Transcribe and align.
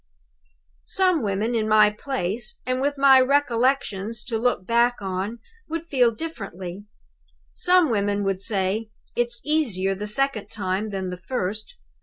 "Some 0.87 1.21
women 1.21 1.53
in 1.53 1.69
my 1.69 1.91
place, 1.91 2.59
and 2.65 2.81
with 2.81 2.97
my 2.97 3.19
recollections 3.21 4.25
to 4.25 4.39
look 4.39 4.65
back 4.65 4.95
on 4.99 5.37
would 5.69 5.85
feel 5.85 6.09
it 6.09 6.17
differently. 6.17 6.85
Some 7.53 7.91
women 7.91 8.23
would 8.23 8.41
say, 8.41 8.89
'It's 9.15 9.41
easier 9.45 9.93
the 9.93 10.07
second 10.07 10.47
time 10.47 10.89
than 10.89 11.09
the 11.11 11.17
first. 11.19 11.75